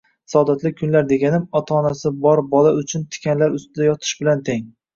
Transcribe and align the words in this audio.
Saodatli 0.31 0.71
kunlar 0.79 1.05
deganim, 1.11 1.45
ota-onasi 1.59 2.13
bor 2.25 2.43
bola 2.55 2.73
uchun 2.81 3.07
tikanlar 3.19 3.57
ustida 3.61 3.89
yotish 3.93 4.19
bilan 4.27 4.47
teng. 4.53 4.69